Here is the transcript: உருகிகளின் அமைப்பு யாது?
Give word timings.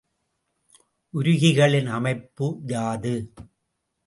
உருகிகளின் 1.13 1.89
அமைப்பு 1.89 2.47
யாது? 2.65 3.15